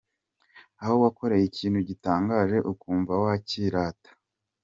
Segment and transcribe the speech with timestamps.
[0.81, 4.09] Aho wakoreye ikintu gitangaje ukumva wakirata.